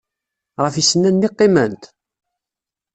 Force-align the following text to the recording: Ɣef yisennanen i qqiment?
Ɣef 0.61 0.75
yisennanen 0.75 1.27
i 1.27 1.29
qqiment? 1.31 1.83